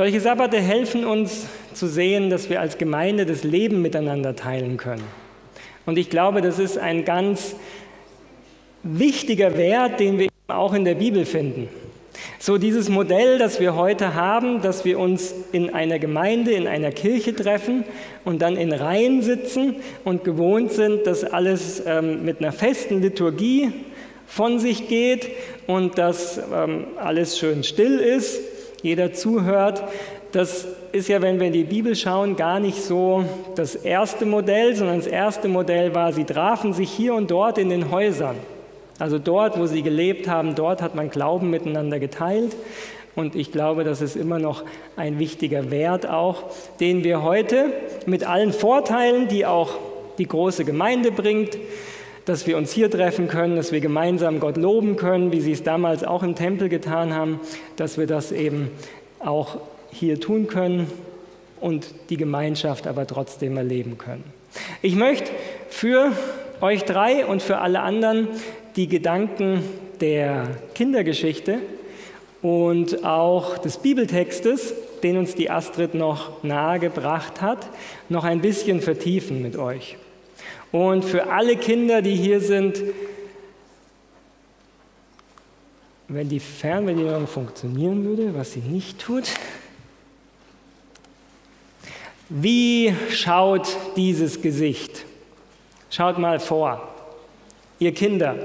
[0.00, 1.44] Solche Sabbate helfen uns
[1.74, 5.04] zu sehen, dass wir als Gemeinde das Leben miteinander teilen können.
[5.84, 7.54] Und ich glaube, das ist ein ganz
[8.82, 11.68] wichtiger Wert, den wir auch in der Bibel finden.
[12.38, 16.92] So dieses Modell, das wir heute haben, dass wir uns in einer Gemeinde, in einer
[16.92, 17.84] Kirche treffen
[18.24, 23.70] und dann in Reihen sitzen und gewohnt sind, dass alles ähm, mit einer festen Liturgie
[24.26, 25.28] von sich geht
[25.66, 28.40] und dass ähm, alles schön still ist,
[28.82, 29.82] jeder zuhört.
[30.32, 33.24] Das ist ja, wenn wir in die Bibel schauen, gar nicht so
[33.56, 37.68] das erste Modell, sondern das erste Modell war, sie trafen sich hier und dort in
[37.68, 38.36] den Häusern.
[38.98, 42.54] Also dort, wo sie gelebt haben, dort hat man Glauben miteinander geteilt.
[43.16, 44.62] Und ich glaube, das ist immer noch
[44.96, 46.44] ein wichtiger Wert auch,
[46.78, 47.72] den wir heute
[48.06, 49.70] mit allen Vorteilen, die auch
[50.18, 51.56] die große Gemeinde bringt,
[52.24, 55.62] dass wir uns hier treffen können, dass wir gemeinsam Gott loben können, wie sie es
[55.62, 57.40] damals auch im Tempel getan haben,
[57.76, 58.70] dass wir das eben
[59.18, 59.58] auch
[59.90, 60.90] hier tun können
[61.60, 64.24] und die Gemeinschaft aber trotzdem erleben können.
[64.82, 65.30] Ich möchte
[65.68, 66.12] für
[66.60, 68.28] euch drei und für alle anderen
[68.76, 69.62] die Gedanken
[70.00, 71.58] der Kindergeschichte
[72.42, 77.68] und auch des Bibeltextes, den uns die Astrid noch nahegebracht hat,
[78.08, 79.96] noch ein bisschen vertiefen mit euch.
[80.72, 82.82] Und für alle Kinder, die hier sind,
[86.08, 89.28] wenn die Fernbedienung funktionieren würde, was sie nicht tut,
[92.28, 95.04] wie schaut dieses Gesicht?
[95.90, 96.88] Schaut mal vor,
[97.80, 98.36] ihr Kinder.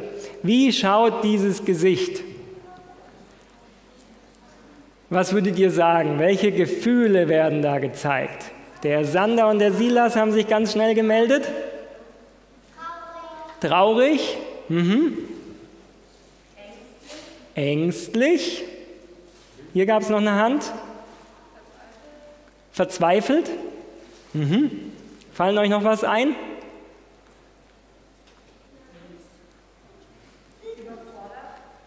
[0.41, 2.23] Wie schaut dieses Gesicht?
[5.11, 6.17] Was würdet ihr sagen?
[6.17, 8.45] Welche Gefühle werden da gezeigt?
[8.81, 11.47] Der Sander und der Silas haben sich ganz schnell gemeldet.
[13.59, 14.37] Traurig.
[14.69, 15.17] Mhm.
[17.55, 18.63] Ängstlich.
[19.73, 20.71] Hier gab es noch eine Hand.
[22.71, 23.49] Verzweifelt.
[24.33, 24.91] Mhm.
[25.33, 26.35] Fallen euch noch was ein?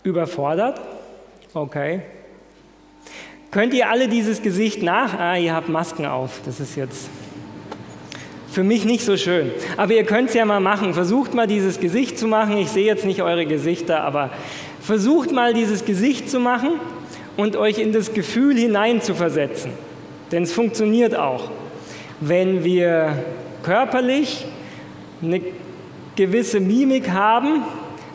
[0.03, 0.81] Überfordert?
[1.53, 2.03] Okay.
[3.51, 5.19] Könnt ihr alle dieses Gesicht nach?
[5.19, 6.41] Ah, ihr habt Masken auf.
[6.45, 7.09] Das ist jetzt
[8.51, 9.51] für mich nicht so schön.
[9.77, 10.95] Aber ihr könnt es ja mal machen.
[10.95, 12.57] Versucht mal dieses Gesicht zu machen.
[12.57, 14.31] Ich sehe jetzt nicht eure Gesichter, aber
[14.81, 16.71] versucht mal dieses Gesicht zu machen
[17.37, 19.73] und euch in das Gefühl hineinzuversetzen.
[20.33, 21.51] Denn es funktioniert auch.
[22.21, 23.23] Wenn wir
[23.63, 24.47] körperlich
[25.23, 25.41] eine
[26.17, 27.63] gewisse Mimik haben,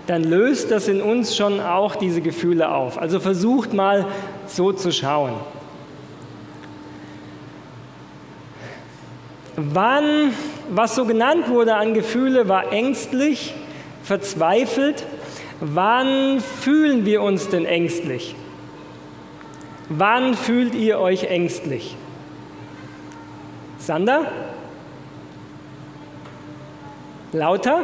[0.08, 3.00] dann löst das in uns schon auch diese Gefühle auf.
[3.00, 4.06] Also versucht mal
[4.48, 5.34] so zu schauen.
[9.56, 10.34] Wann,
[10.70, 13.54] was so genannt wurde an Gefühle, war ängstlich,
[14.04, 15.06] verzweifelt.
[15.60, 18.36] Wann fühlen wir uns denn ängstlich?
[19.90, 21.96] Wann fühlt ihr euch ängstlich?
[23.78, 24.32] Sander?
[27.32, 27.82] Lauter?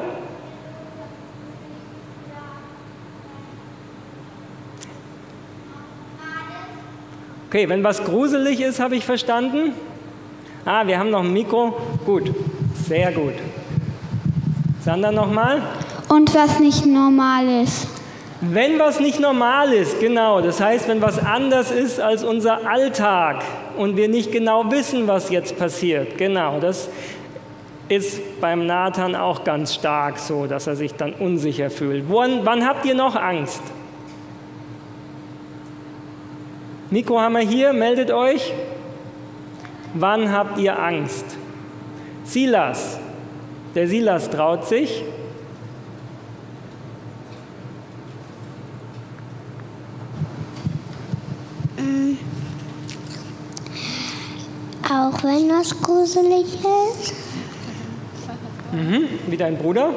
[7.47, 9.73] Okay, wenn was gruselig ist, habe ich verstanden.
[10.65, 11.77] Ah, wir haben noch ein Mikro.
[12.05, 12.33] Gut,
[12.73, 13.33] sehr gut.
[14.81, 15.61] Sander nochmal.
[16.09, 17.87] Und was nicht normal ist.
[18.41, 20.39] Wenn was nicht normal ist, genau.
[20.39, 23.43] Das heißt, wenn was anders ist als unser Alltag
[23.77, 26.17] und wir nicht genau wissen, was jetzt passiert.
[26.17, 26.89] Genau, das
[27.89, 32.05] ist beim Nathan auch ganz stark so, dass er sich dann unsicher fühlt.
[32.07, 33.61] Wann, wann habt ihr noch Angst?
[36.91, 38.53] Mikro haben wir hier, meldet euch.
[39.93, 41.25] Wann habt ihr Angst?
[42.23, 42.99] Silas,
[43.73, 45.03] der Silas traut sich.
[51.77, 52.17] Mm.
[54.85, 57.13] Auch wenn das gruselig ist.
[58.71, 59.07] Mhm.
[59.27, 59.89] Wie dein Bruder?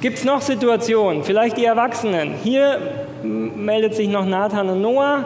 [0.00, 2.34] Gibt es noch Situationen, vielleicht die Erwachsenen?
[2.42, 5.24] Hier meldet sich noch Nathan und Noah.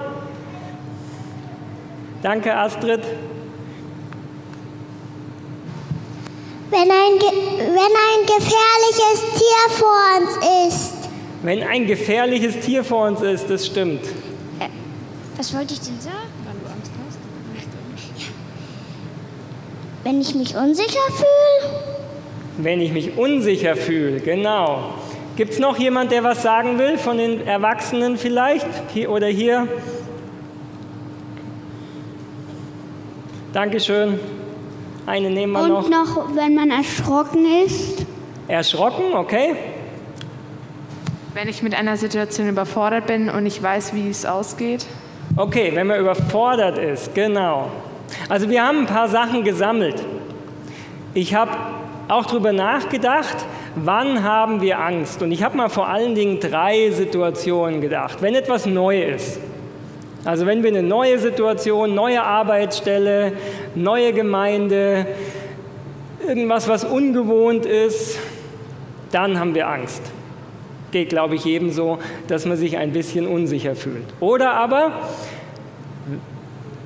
[2.22, 3.00] Danke, Astrid.
[6.70, 10.36] Wenn ein, wenn ein gefährliches Tier vor uns
[10.68, 10.94] ist.
[11.42, 14.04] Wenn ein gefährliches Tier vor uns ist, das stimmt.
[14.04, 14.68] Äh,
[15.36, 16.16] was wollte ich denn sagen?
[16.44, 17.18] Wann du Angst hast?
[20.04, 21.70] Wenn ich mich unsicher fühle?
[22.58, 24.94] Wenn ich mich unsicher fühle, genau.
[25.36, 28.66] Gibt es noch jemand, der was sagen will von den Erwachsenen vielleicht?
[28.92, 29.66] Hier oder hier?
[33.52, 34.20] Dankeschön.
[35.06, 35.84] Eine nehmen wir Und noch.
[35.84, 38.06] Und noch, wenn man erschrocken ist.
[38.46, 39.56] Erschrocken, okay.
[41.34, 44.86] Wenn ich mit einer Situation überfordert bin und ich weiß, wie es ausgeht.
[45.36, 47.70] Okay, wenn man überfordert ist, genau.
[48.28, 50.04] Also wir haben ein paar Sachen gesammelt.
[51.14, 51.50] Ich habe
[52.06, 53.36] auch darüber nachgedacht,
[53.74, 55.22] wann haben wir Angst?
[55.22, 58.22] Und ich habe mal vor allen Dingen drei Situationen gedacht.
[58.22, 59.40] Wenn etwas neu ist,
[60.24, 63.32] also wenn wir eine neue Situation, neue Arbeitsstelle,
[63.74, 65.06] neue Gemeinde,
[66.26, 68.18] irgendwas, was ungewohnt ist,
[69.12, 70.02] dann haben wir Angst.
[70.92, 74.04] Geht, glaube ich, jedem so, dass man sich ein bisschen unsicher fühlt.
[74.20, 74.92] Oder aber,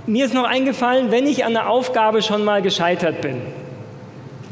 [0.07, 3.41] mir ist noch eingefallen, wenn ich an der Aufgabe schon mal gescheitert bin.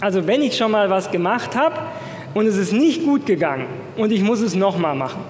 [0.00, 1.76] Also wenn ich schon mal was gemacht habe
[2.34, 5.22] und es ist nicht gut gegangen und ich muss es nochmal machen,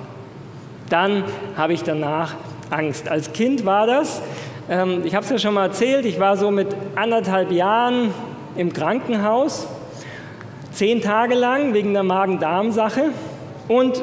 [0.89, 1.25] dann
[1.57, 2.37] habe ich danach
[2.73, 3.09] Angst.
[3.09, 4.23] Als Kind war das,
[4.69, 8.15] ähm, ich habe es ja schon mal erzählt, ich war so mit anderthalb Jahren
[8.57, 9.67] im Krankenhaus,
[10.73, 13.11] zehn Tage lang wegen der Magen-Darm-Sache.
[13.69, 14.03] Und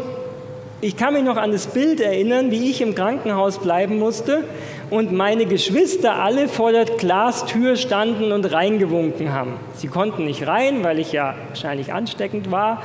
[0.81, 4.43] ich kann mich noch an das Bild erinnern, wie ich im Krankenhaus bleiben musste
[4.89, 9.55] und meine Geschwister alle vor der Glastür standen und reingewunken haben.
[9.73, 12.81] Sie konnten nicht rein, weil ich ja wahrscheinlich ansteckend war.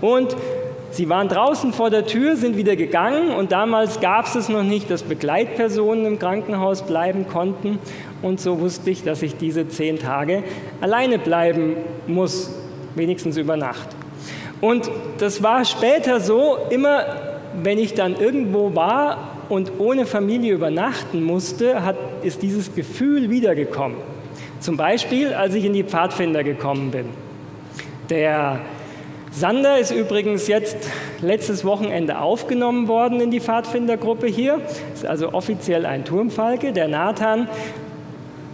[0.00, 0.36] Und
[0.96, 4.62] sie waren draußen vor der Tür, sind wieder gegangen und damals gab es es noch
[4.62, 7.78] nicht, dass Begleitpersonen im Krankenhaus bleiben konnten.
[8.22, 10.44] Und so wusste ich, dass ich diese zehn Tage
[10.80, 11.76] alleine bleiben
[12.06, 12.54] muss,
[12.94, 13.88] wenigstens über Nacht.
[14.60, 17.04] Und das war später so, immer
[17.62, 23.98] wenn ich dann irgendwo war und ohne Familie übernachten musste, hat, ist dieses Gefühl wiedergekommen.
[24.60, 27.06] Zum Beispiel, als ich in die Pfadfinder gekommen bin.
[28.08, 28.60] Der
[29.36, 30.76] Sander ist übrigens jetzt
[31.20, 34.60] letztes Wochenende aufgenommen worden in die Pfadfindergruppe hier.
[34.94, 36.72] Ist also offiziell ein Turmfalke.
[36.72, 37.48] Der Nathan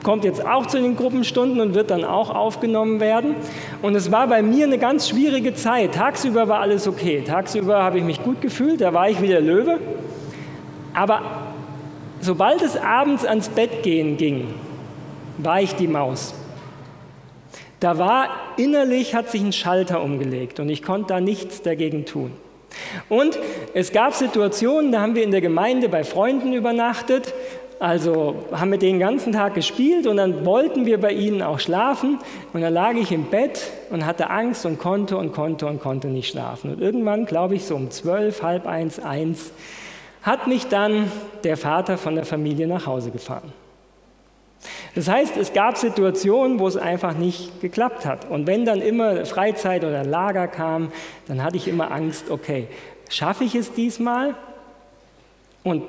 [0.02, 3.34] kommt jetzt auch zu den Gruppenstunden und wird dann auch aufgenommen werden.
[3.82, 5.96] Und es war bei mir eine ganz schwierige Zeit.
[5.96, 7.22] Tagsüber war alles okay.
[7.26, 9.78] Tagsüber habe ich mich gut gefühlt, da war ich wieder Löwe.
[10.94, 11.20] Aber
[12.22, 14.54] sobald es abends ans Bett gehen ging,
[15.36, 16.32] war ich die Maus.
[17.80, 22.32] Da war innerlich, hat sich ein Schalter umgelegt und ich konnte da nichts dagegen tun.
[23.08, 23.38] Und
[23.74, 27.34] es gab Situationen, da haben wir in der Gemeinde bei Freunden übernachtet
[27.80, 32.18] also haben wir den ganzen Tag gespielt und dann wollten wir bei ihnen auch schlafen.
[32.52, 36.08] Und dann lag ich im Bett und hatte Angst und konnte und konnte und konnte
[36.08, 36.74] nicht schlafen.
[36.74, 39.52] Und irgendwann, glaube ich, so um zwölf, halb eins, eins,
[40.20, 41.10] hat mich dann
[41.42, 43.50] der Vater von der Familie nach Hause gefahren.
[44.94, 48.28] Das heißt, es gab Situationen, wo es einfach nicht geklappt hat.
[48.28, 50.90] Und wenn dann immer Freizeit oder Lager kam,
[51.28, 52.66] dann hatte ich immer Angst, okay,
[53.08, 54.34] schaffe ich es diesmal?
[55.62, 55.84] Und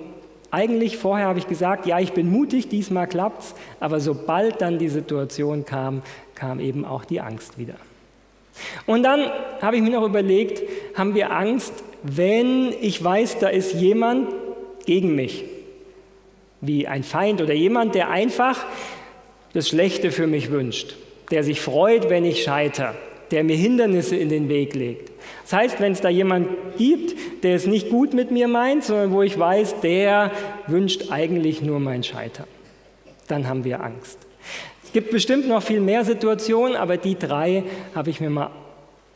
[0.51, 4.89] eigentlich vorher habe ich gesagt, ja, ich bin mutig, diesmal klappt's, aber sobald dann die
[4.89, 6.01] Situation kam,
[6.35, 7.75] kam eben auch die Angst wieder.
[8.85, 9.31] Und dann
[9.61, 10.61] habe ich mir noch überlegt,
[10.95, 11.73] haben wir Angst,
[12.03, 14.29] wenn ich weiß, da ist jemand
[14.85, 15.45] gegen mich,
[16.61, 18.65] wie ein Feind oder jemand, der einfach
[19.53, 20.95] das Schlechte für mich wünscht,
[21.31, 22.95] der sich freut, wenn ich scheitere,
[23.31, 25.11] der mir Hindernisse in den Weg legt.
[25.43, 26.47] Das heißt, wenn es da jemand
[26.77, 30.31] gibt, der es nicht gut mit mir meint, sondern wo ich weiß, der
[30.67, 32.47] wünscht eigentlich nur mein Scheitern,
[33.27, 34.19] dann haben wir Angst.
[34.83, 37.63] Es gibt bestimmt noch viel mehr Situationen, aber die drei
[37.95, 38.51] habe ich mir mal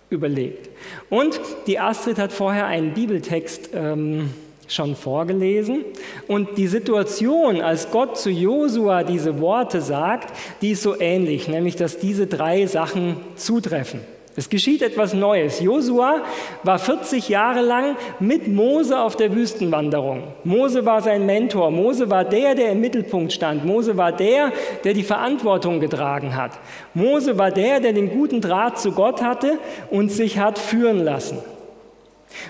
[0.10, 0.70] überlegt.
[1.10, 4.34] Und die Astrid hat vorher einen Bibeltext ähm,
[4.68, 5.86] schon vorgelesen.
[6.28, 11.76] Und die Situation, als Gott zu Josua diese Worte sagt, die ist so ähnlich, nämlich
[11.76, 14.02] dass diese drei Sachen zutreffen.
[14.38, 15.62] Es geschieht etwas Neues.
[15.62, 16.24] Josua
[16.64, 20.24] war 40 Jahre lang mit Mose auf der Wüstenwanderung.
[20.44, 21.72] Mose war sein Mentor.
[21.72, 23.64] Mose war der, der im Mittelpunkt stand.
[23.64, 24.52] Mose war der,
[24.84, 26.52] der die Verantwortung getragen hat.
[26.94, 29.58] Mose war der, der den guten Draht zu Gott hatte
[29.90, 31.38] und sich hat führen lassen.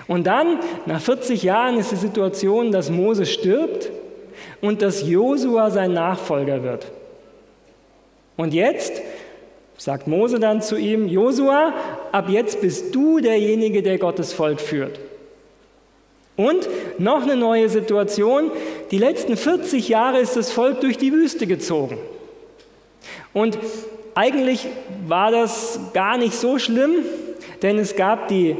[0.06, 3.90] Und dann, nach 40 Jahren, ist die Situation, dass Mose stirbt
[4.60, 6.90] und dass Josua sein Nachfolger wird.
[8.36, 9.00] Und jetzt
[9.78, 11.74] sagt Mose dann zu ihm, Josua,
[12.12, 14.98] ab jetzt bist du derjenige, der Gottes Volk führt.
[16.36, 18.50] Und noch eine neue Situation,
[18.90, 21.98] die letzten 40 Jahre ist das Volk durch die Wüste gezogen.
[23.32, 23.58] Und
[24.14, 24.66] eigentlich
[25.06, 27.04] war das gar nicht so schlimm,
[27.62, 28.56] denn es gab die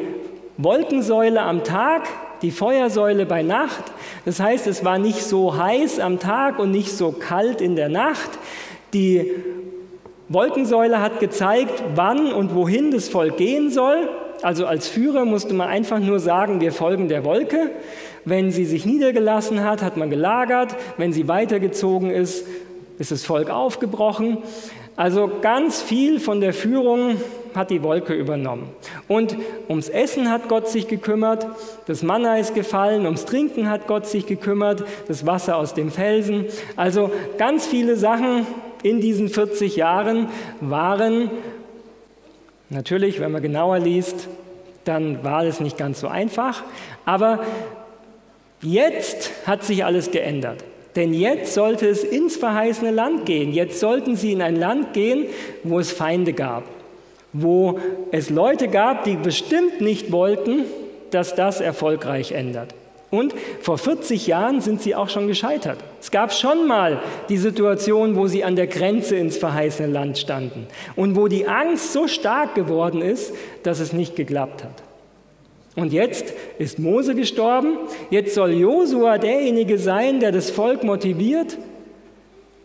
[0.58, 2.08] Wolkensäule am Tag,
[2.42, 3.84] die Feuersäule bei Nacht.
[4.24, 7.88] Das heißt, es war nicht so heiß am Tag und nicht so kalt in der
[7.88, 8.30] Nacht.
[8.94, 9.32] Die
[10.28, 14.08] Wolkensäule hat gezeigt, wann und wohin das Volk gehen soll.
[14.42, 17.70] Also als Führer musste man einfach nur sagen, wir folgen der Wolke.
[18.24, 20.74] Wenn sie sich niedergelassen hat, hat man gelagert.
[20.96, 22.46] Wenn sie weitergezogen ist,
[22.98, 24.38] ist das Volk aufgebrochen.
[24.96, 27.20] Also ganz viel von der Führung
[27.54, 28.68] hat die Wolke übernommen.
[29.08, 29.36] Und
[29.68, 31.46] ums Essen hat Gott sich gekümmert,
[31.86, 36.46] das Manna ist gefallen, ums Trinken hat Gott sich gekümmert, das Wasser aus dem Felsen.
[36.76, 38.46] Also ganz viele Sachen
[38.82, 40.28] in diesen 40 Jahren
[40.60, 41.30] waren,
[42.70, 44.28] natürlich, wenn man genauer liest,
[44.84, 46.62] dann war es nicht ganz so einfach,
[47.04, 47.40] aber
[48.62, 50.62] jetzt hat sich alles geändert.
[50.96, 53.52] Denn jetzt sollte es ins verheißene Land gehen.
[53.52, 55.26] Jetzt sollten sie in ein Land gehen,
[55.62, 56.64] wo es Feinde gab,
[57.34, 57.78] wo
[58.10, 60.64] es Leute gab, die bestimmt nicht wollten,
[61.10, 62.74] dass das erfolgreich ändert.
[63.10, 65.78] Und vor 40 Jahren sind sie auch schon gescheitert.
[66.00, 70.66] Es gab schon mal die Situation, wo sie an der Grenze ins verheißene Land standen
[70.96, 74.85] und wo die Angst so stark geworden ist, dass es nicht geklappt hat.
[75.76, 77.76] Und jetzt ist Mose gestorben,
[78.10, 81.58] jetzt soll Josua derjenige sein, der das Volk motiviert,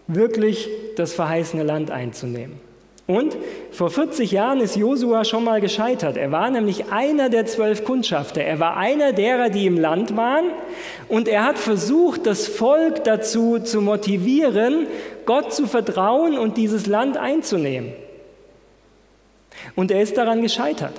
[0.07, 2.55] wirklich das verheißene Land einzunehmen.
[3.07, 3.35] Und
[3.71, 6.15] vor 40 Jahren ist Josua schon mal gescheitert.
[6.15, 8.41] Er war nämlich einer der zwölf Kundschafter.
[8.41, 10.45] Er war einer derer, die im Land waren.
[11.09, 14.87] Und er hat versucht, das Volk dazu zu motivieren,
[15.25, 17.91] Gott zu vertrauen und dieses Land einzunehmen.
[19.75, 20.93] Und er ist daran gescheitert.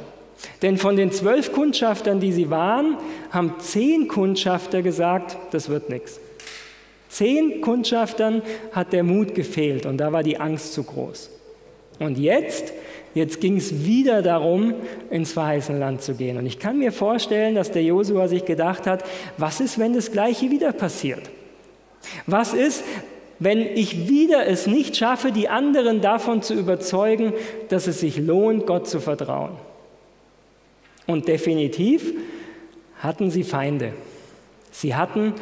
[0.62, 2.96] Denn von den zwölf Kundschaftern, die sie waren,
[3.30, 6.20] haben zehn Kundschafter gesagt, das wird nichts.
[7.08, 11.30] Zehn Kundschaftern hat der Mut gefehlt und da war die Angst zu groß.
[11.98, 12.72] Und jetzt,
[13.14, 14.74] jetzt ging es wieder darum,
[15.10, 16.38] ins verheißene Land zu gehen.
[16.38, 19.04] Und ich kann mir vorstellen, dass der Josua sich gedacht hat,
[19.36, 21.22] was ist, wenn das Gleiche wieder passiert?
[22.26, 22.82] Was ist,
[23.38, 27.32] wenn ich wieder es nicht schaffe, die anderen davon zu überzeugen,
[27.68, 29.52] dass es sich lohnt, Gott zu vertrauen?
[31.06, 32.12] Und definitiv
[32.98, 33.92] hatten sie Feinde.
[34.70, 35.34] Sie hatten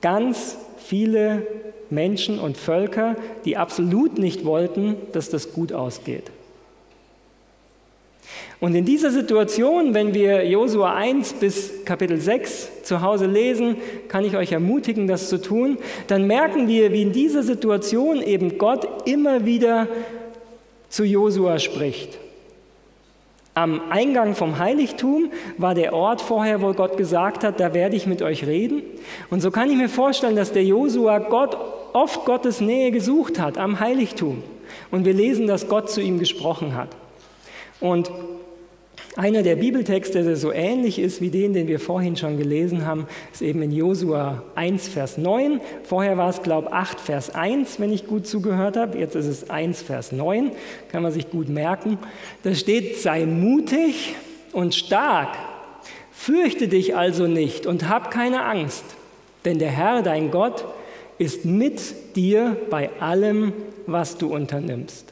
[0.00, 1.46] ganz viele
[1.90, 6.30] Menschen und Völker, die absolut nicht wollten, dass das gut ausgeht.
[8.60, 14.24] Und in dieser Situation, wenn wir Josua 1 bis Kapitel 6 zu Hause lesen, kann
[14.24, 18.86] ich euch ermutigen, das zu tun, dann merken wir, wie in dieser Situation eben Gott
[19.04, 19.88] immer wieder
[20.88, 22.18] zu Josua spricht.
[23.54, 28.06] Am Eingang vom Heiligtum war der Ort vorher, wo Gott gesagt hat, da werde ich
[28.06, 28.82] mit euch reden.
[29.28, 31.56] Und so kann ich mir vorstellen, dass der Josua Gott
[31.92, 34.42] oft Gottes Nähe gesucht hat am Heiligtum.
[34.90, 36.88] Und wir lesen, dass Gott zu ihm gesprochen hat.
[37.78, 38.10] Und
[39.16, 43.06] einer der Bibeltexte, der so ähnlich ist wie den, den wir vorhin schon gelesen haben,
[43.32, 45.60] ist eben in Josua 1, Vers 9.
[45.84, 48.98] Vorher war es, glaube ich, 8, Vers 1, wenn ich gut zugehört habe.
[48.98, 50.52] Jetzt ist es 1, Vers 9.
[50.90, 51.98] Kann man sich gut merken.
[52.42, 54.16] Da steht, sei mutig
[54.52, 55.36] und stark.
[56.10, 58.84] Fürchte dich also nicht und hab keine Angst,
[59.44, 60.64] denn der Herr, dein Gott,
[61.18, 63.52] ist mit dir bei allem,
[63.86, 65.11] was du unternimmst.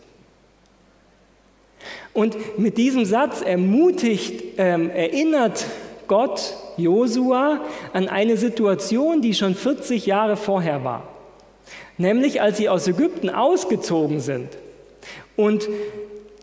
[2.21, 5.65] Und mit diesem Satz ermutigt, ähm, erinnert
[6.07, 7.63] Gott Josua
[7.95, 11.09] an eine Situation, die schon 40 Jahre vorher war.
[11.97, 14.49] Nämlich als sie aus Ägypten ausgezogen sind
[15.35, 15.67] und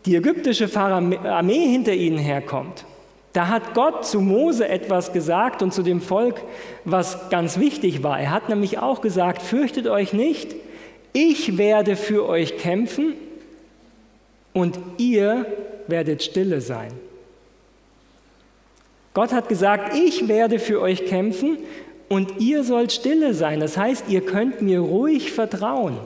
[0.04, 2.84] die ägyptische Armee hinter ihnen herkommt.
[3.32, 6.42] Da hat Gott zu Mose etwas gesagt und zu dem Volk,
[6.84, 8.18] was ganz wichtig war.
[8.18, 10.56] Er hat nämlich auch gesagt, fürchtet euch nicht,
[11.12, 13.14] ich werde für euch kämpfen
[14.52, 15.46] und ihr
[15.86, 16.92] werdet stille sein.
[19.14, 21.58] Gott hat gesagt, ich werde für euch kämpfen
[22.08, 23.60] und ihr sollt stille sein.
[23.60, 25.96] Das heißt, ihr könnt mir ruhig vertrauen.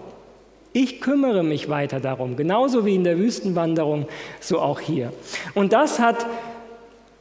[0.73, 4.07] Ich kümmere mich weiter darum, genauso wie in der Wüstenwanderung,
[4.41, 5.13] so auch hier.
[5.55, 6.27] Und das hat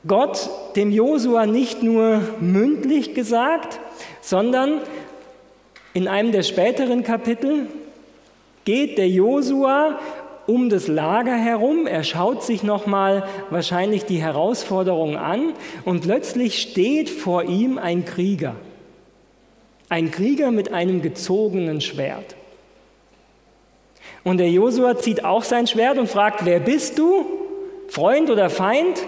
[0.07, 3.79] Gott dem Josua nicht nur mündlich gesagt,
[4.21, 4.79] sondern
[5.93, 7.67] in einem der späteren Kapitel
[8.63, 9.99] geht der Josua
[10.47, 11.87] um das Lager herum.
[11.87, 15.53] Er schaut sich nochmal wahrscheinlich die Herausforderung an
[15.85, 18.55] und plötzlich steht vor ihm ein Krieger.
[19.89, 22.35] Ein Krieger mit einem gezogenen Schwert.
[24.23, 27.25] Und der Josua zieht auch sein Schwert und fragt, wer bist du?
[27.87, 29.03] Freund oder Feind?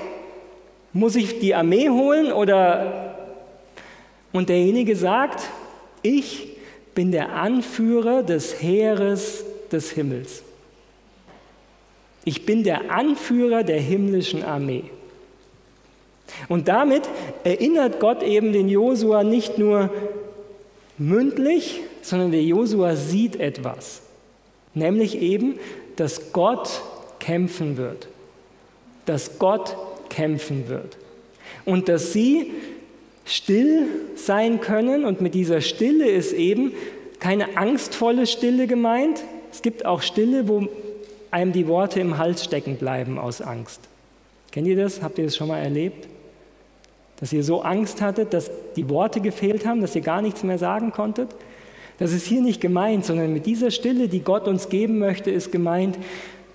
[0.92, 3.16] Muss ich die Armee holen oder...
[4.32, 5.44] Und derjenige sagt,
[6.02, 6.58] ich
[6.96, 10.44] bin der Anführer des Heeres des Himmels.
[12.26, 14.86] Ich bin der Anführer der himmlischen Armee.
[16.48, 17.04] Und damit
[17.44, 19.90] erinnert Gott eben den Josua nicht nur
[20.98, 24.02] mündlich, sondern der Josua sieht etwas,
[24.74, 25.60] nämlich eben,
[25.96, 26.82] dass Gott
[27.20, 28.08] kämpfen wird,
[29.06, 29.76] dass Gott
[30.10, 30.98] kämpfen wird
[31.66, 32.52] und dass sie
[33.26, 36.74] still sein können und mit dieser Stille ist eben
[37.20, 39.24] keine angstvolle Stille gemeint.
[39.52, 40.68] Es gibt auch Stille, wo
[41.34, 43.82] einem die Worte im Hals stecken bleiben aus Angst.
[44.52, 45.02] Kennt ihr das?
[45.02, 46.08] Habt ihr das schon mal erlebt?
[47.20, 50.58] Dass ihr so Angst hattet, dass die Worte gefehlt haben, dass ihr gar nichts mehr
[50.58, 51.30] sagen konntet?
[51.98, 55.52] Das ist hier nicht gemeint, sondern mit dieser Stille, die Gott uns geben möchte, ist
[55.52, 55.98] gemeint,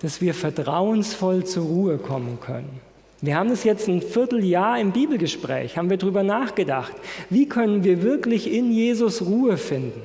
[0.01, 2.79] dass wir vertrauensvoll zur Ruhe kommen können.
[3.21, 6.93] Wir haben es jetzt ein Vierteljahr im Bibelgespräch, haben wir darüber nachgedacht.
[7.29, 10.01] Wie können wir wirklich in Jesus Ruhe finden?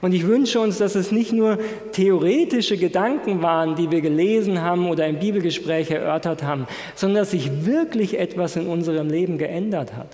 [0.00, 1.58] Und ich wünsche uns, dass es nicht nur
[1.92, 7.66] theoretische Gedanken waren, die wir gelesen haben oder im Bibelgespräch erörtert haben, sondern dass sich
[7.66, 10.08] wirklich etwas in unserem Leben geändert hat.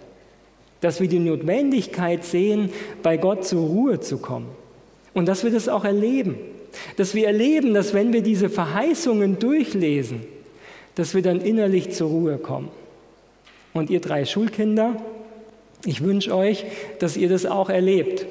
[0.81, 2.71] Dass wir die Notwendigkeit sehen,
[3.03, 4.49] bei Gott zur Ruhe zu kommen.
[5.13, 6.37] Und dass wir das auch erleben.
[6.97, 10.23] Dass wir erleben, dass wenn wir diese Verheißungen durchlesen,
[10.95, 12.71] dass wir dann innerlich zur Ruhe kommen.
[13.75, 14.97] Und ihr drei Schulkinder,
[15.85, 16.65] ich wünsche euch,
[17.01, 18.27] dass ihr das auch erlebt.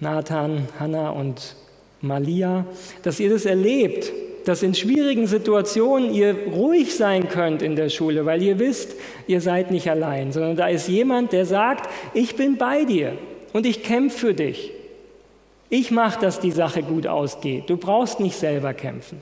[0.00, 1.56] Nathan, Hannah und
[2.00, 2.66] Malia,
[3.02, 4.12] dass ihr das erlebt,
[4.44, 8.94] dass in schwierigen Situationen ihr ruhig sein könnt in der Schule, weil ihr wisst,
[9.26, 13.18] ihr seid nicht allein, sondern da ist jemand, der sagt, ich bin bei dir
[13.52, 14.70] und ich kämpfe für dich.
[15.68, 17.68] Ich mache, dass die Sache gut ausgeht.
[17.68, 19.20] Du brauchst nicht selber kämpfen.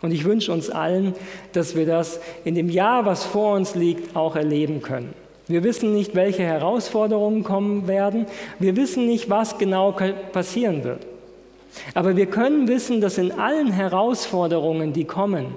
[0.00, 1.14] Und ich wünsche uns allen,
[1.52, 5.12] dass wir das in dem Jahr, was vor uns liegt, auch erleben können.
[5.48, 8.26] Wir wissen nicht, welche Herausforderungen kommen werden.
[8.58, 9.96] Wir wissen nicht, was genau
[10.32, 11.06] passieren wird.
[11.94, 15.54] Aber wir können wissen, dass in allen Herausforderungen, die kommen,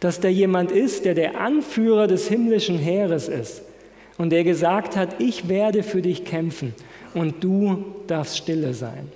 [0.00, 3.62] dass da jemand ist, der der Anführer des himmlischen Heeres ist
[4.18, 6.74] und der gesagt hat, ich werde für dich kämpfen
[7.14, 9.10] und du darfst stille sein.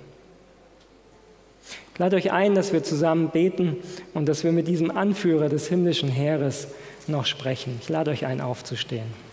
[1.93, 3.77] Ich lade euch ein, dass wir zusammen beten
[4.13, 6.69] und dass wir mit diesem Anführer des himmlischen Heeres
[7.07, 7.77] noch sprechen.
[7.81, 9.28] Ich lade euch ein, aufzustehen.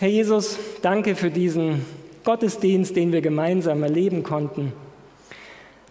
[0.00, 1.86] Herr Jesus, danke für diesen
[2.24, 4.72] Gottesdienst, den wir gemeinsam erleben konnten.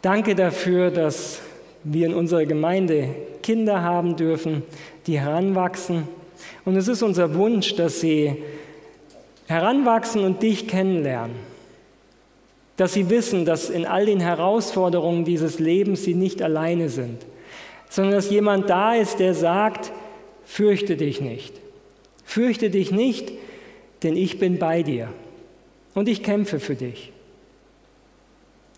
[0.01, 1.39] Danke dafür, dass
[1.86, 3.07] wir in unserer Gemeinde
[3.43, 4.63] Kinder haben dürfen,
[5.07, 6.10] die heranwachsen.
[6.65, 8.43] Und es ist unser Wunsch, dass sie
[9.48, 11.37] heranwachsen und dich kennenlernen.
[12.75, 17.25] Dass sie wissen, dass in all den Herausforderungen dieses Lebens sie nicht alleine sind,
[17.89, 19.94] sondern dass jemand da ist, der sagt,
[20.44, 21.53] fürchte dich nicht.
[22.25, 23.31] Fürchte dich nicht,
[24.03, 25.09] denn ich bin bei dir
[25.94, 27.11] und ich kämpfe für dich.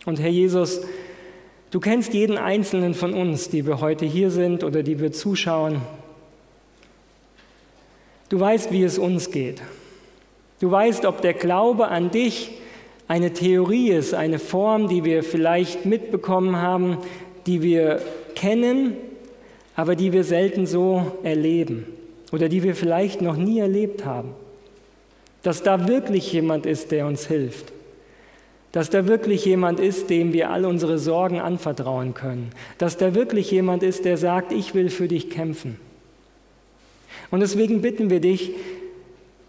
[0.05, 0.81] Und Herr Jesus,
[1.71, 5.81] du kennst jeden einzelnen von uns, die wir heute hier sind oder die wir zuschauen.
[8.29, 9.61] Du weißt, wie es uns geht.
[10.59, 12.51] Du weißt, ob der Glaube an dich
[13.07, 16.97] eine Theorie ist, eine Form, die wir vielleicht mitbekommen haben,
[17.45, 18.01] die wir
[18.35, 18.95] kennen,
[19.75, 21.85] aber die wir selten so erleben
[22.31, 24.33] oder die wir vielleicht noch nie erlebt haben.
[25.45, 27.71] Dass da wirklich jemand ist, der uns hilft.
[28.71, 32.49] Dass da wirklich jemand ist, dem wir all unsere Sorgen anvertrauen können.
[32.79, 35.79] Dass da wirklich jemand ist, der sagt, ich will für dich kämpfen.
[37.29, 38.53] Und deswegen bitten wir dich,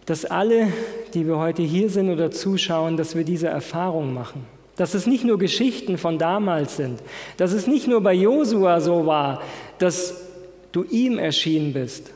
[0.04, 0.68] dass alle,
[1.14, 4.44] die wir heute hier sind oder zuschauen, dass wir diese Erfahrung machen.
[4.76, 7.02] Dass es nicht nur Geschichten von damals sind,
[7.38, 9.40] dass es nicht nur bei Josua so war,
[9.78, 10.26] dass
[10.72, 12.11] du ihm erschienen bist,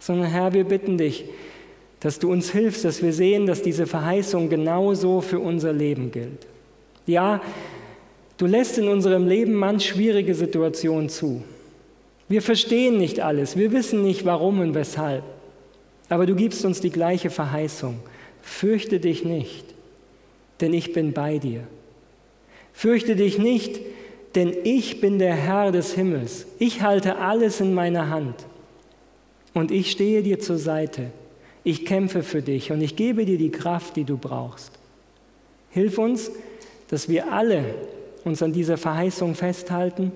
[0.00, 1.24] sondern Herr, wir bitten dich,
[2.02, 6.48] dass du uns hilfst, dass wir sehen, dass diese Verheißung genauso für unser Leben gilt.
[7.06, 7.40] Ja,
[8.38, 11.44] du lässt in unserem Leben manch schwierige Situationen zu.
[12.28, 15.22] Wir verstehen nicht alles, wir wissen nicht warum und weshalb.
[16.08, 18.00] Aber du gibst uns die gleiche Verheißung.
[18.42, 19.64] Fürchte dich nicht,
[20.60, 21.62] denn ich bin bei dir.
[22.72, 23.78] Fürchte dich nicht,
[24.34, 26.46] denn ich bin der Herr des Himmels.
[26.58, 28.34] Ich halte alles in meiner Hand.
[29.54, 31.12] Und ich stehe dir zur Seite.
[31.64, 34.72] Ich kämpfe für dich und ich gebe dir die Kraft, die du brauchst.
[35.70, 36.30] Hilf uns,
[36.88, 37.64] dass wir alle
[38.24, 40.12] uns an dieser Verheißung festhalten.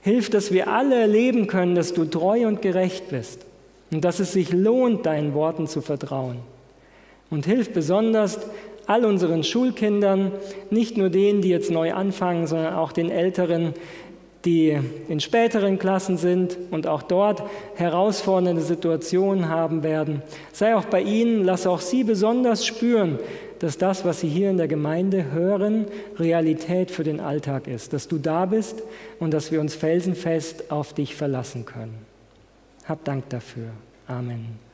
[0.00, 3.44] Hilf, dass wir alle erleben können, dass du treu und gerecht bist
[3.90, 6.38] und dass es sich lohnt, deinen Worten zu vertrauen.
[7.30, 8.38] Und hilf besonders
[8.86, 10.32] all unseren Schulkindern,
[10.70, 13.74] nicht nur denen, die jetzt neu anfangen, sondern auch den Älteren,
[14.48, 17.42] die in späteren Klassen sind und auch dort
[17.74, 20.22] herausfordernde Situationen haben werden.
[20.54, 23.18] Sei auch bei ihnen, lass auch sie besonders spüren,
[23.58, 25.84] dass das, was sie hier in der Gemeinde hören,
[26.18, 28.82] Realität für den Alltag ist, dass du da bist
[29.18, 31.98] und dass wir uns felsenfest auf dich verlassen können.
[32.86, 33.66] Hab Dank dafür.
[34.06, 34.67] Amen.